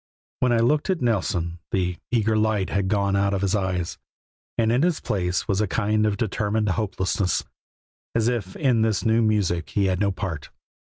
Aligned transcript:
When 0.39 0.51
I 0.51 0.57
looked 0.57 0.89
at 0.89 0.99
Nelson 1.03 1.59
the 1.71 1.95
eager 2.09 2.35
light 2.35 2.71
had 2.71 2.87
gone 2.87 3.15
out 3.15 3.35
of 3.35 3.43
his 3.43 3.53
eyes, 3.53 3.99
and 4.57 4.71
in 4.71 4.83
its 4.83 4.99
place 4.99 5.47
was 5.47 5.61
a 5.61 5.67
kind 5.67 6.07
of 6.07 6.17
determined 6.17 6.69
hopelessness, 6.69 7.43
as 8.15 8.27
if 8.27 8.55
in 8.55 8.81
this 8.81 9.05
new 9.05 9.21
music 9.21 9.69
he 9.69 9.85
had 9.85 9.99
no 9.99 10.09
part. 10.11 10.49